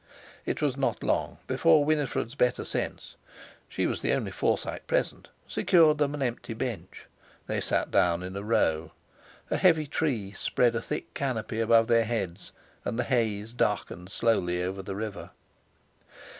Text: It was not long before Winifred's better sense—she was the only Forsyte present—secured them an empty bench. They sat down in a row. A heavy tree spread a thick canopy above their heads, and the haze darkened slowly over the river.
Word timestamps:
It 0.47 0.63
was 0.63 0.75
not 0.75 1.03
long 1.03 1.37
before 1.45 1.85
Winifred's 1.85 2.33
better 2.33 2.65
sense—she 2.65 3.85
was 3.85 4.01
the 4.01 4.13
only 4.13 4.31
Forsyte 4.31 4.87
present—secured 4.87 5.99
them 5.99 6.15
an 6.15 6.23
empty 6.23 6.55
bench. 6.55 7.05
They 7.45 7.61
sat 7.61 7.91
down 7.91 8.23
in 8.23 8.35
a 8.35 8.41
row. 8.41 8.93
A 9.51 9.57
heavy 9.57 9.85
tree 9.85 10.31
spread 10.33 10.73
a 10.75 10.81
thick 10.81 11.13
canopy 11.13 11.59
above 11.59 11.85
their 11.85 12.05
heads, 12.05 12.51
and 12.83 12.97
the 12.97 13.03
haze 13.03 13.53
darkened 13.53 14.09
slowly 14.09 14.63
over 14.63 14.81
the 14.81 14.95
river. 14.95 15.29